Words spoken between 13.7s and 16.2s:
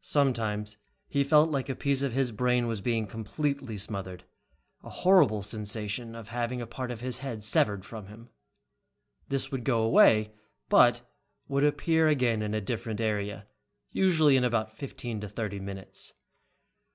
usually in about fifteen to thirty minutes.